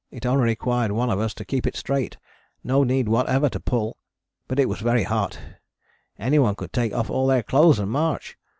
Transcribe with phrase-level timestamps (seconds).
[0.09, 2.17] It only required one of us to keep it straight,
[2.63, 3.97] no need whatever to pull,
[4.47, 5.37] but it was very hot,
[6.17, 8.35] anyone could take off all their clothes and march.